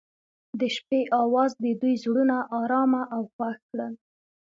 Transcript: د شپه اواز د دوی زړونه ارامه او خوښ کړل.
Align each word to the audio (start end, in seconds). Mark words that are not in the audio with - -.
د 0.59 0.61
شپه 0.75 0.99
اواز 1.23 1.51
د 1.63 1.65
دوی 1.81 1.95
زړونه 2.03 2.37
ارامه 2.59 3.01
او 3.15 3.21
خوښ 3.33 3.57
کړل. 3.69 3.93